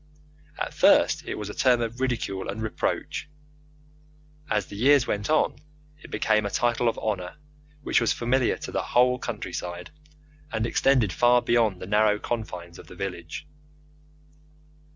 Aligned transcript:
At 0.57 0.73
first 0.73 1.27
it 1.27 1.35
was 1.35 1.51
a 1.51 1.53
term 1.53 1.79
of 1.79 2.01
ridicule 2.01 2.49
and 2.49 2.59
reproach; 2.59 3.29
as 4.49 4.65
the 4.65 4.75
years 4.75 5.05
went 5.05 5.29
on 5.29 5.57
it 6.03 6.09
became 6.09 6.43
a 6.43 6.49
title 6.49 6.89
of 6.89 6.97
honour 6.97 7.35
which 7.83 8.01
was 8.01 8.11
familiar 8.11 8.57
to 8.57 8.71
the 8.71 8.81
whole 8.81 9.19
countryside, 9.19 9.91
and 10.51 10.65
extended 10.65 11.13
far 11.13 11.39
beyond 11.43 11.79
the 11.79 11.85
narrow 11.85 12.17
confines 12.17 12.79
of 12.79 12.87
the 12.87 12.95
village. 12.95 13.45